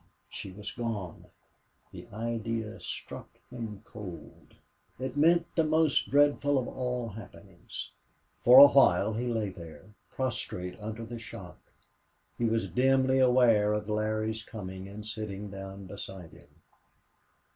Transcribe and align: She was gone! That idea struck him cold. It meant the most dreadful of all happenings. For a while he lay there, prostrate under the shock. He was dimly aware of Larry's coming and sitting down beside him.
She 0.31 0.51
was 0.51 0.71
gone! 0.71 1.25
That 1.93 2.11
idea 2.11 2.79
struck 2.79 3.29
him 3.51 3.83
cold. 3.85 4.55
It 4.97 5.15
meant 5.15 5.45
the 5.53 5.63
most 5.63 6.09
dreadful 6.09 6.57
of 6.57 6.67
all 6.67 7.09
happenings. 7.09 7.91
For 8.43 8.57
a 8.57 8.67
while 8.67 9.13
he 9.13 9.27
lay 9.27 9.49
there, 9.49 9.93
prostrate 10.09 10.75
under 10.79 11.05
the 11.05 11.19
shock. 11.19 11.59
He 12.39 12.45
was 12.45 12.67
dimly 12.67 13.19
aware 13.19 13.73
of 13.73 13.89
Larry's 13.91 14.41
coming 14.41 14.87
and 14.87 15.05
sitting 15.05 15.51
down 15.51 15.85
beside 15.85 16.31
him. 16.31 16.49